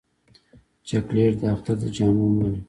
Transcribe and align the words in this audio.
چاکلېټ 0.87 1.33
د 1.41 1.43
اختر 1.53 1.75
د 1.81 1.83
جامو 1.95 2.25
مل 2.35 2.53
وي. 2.55 2.59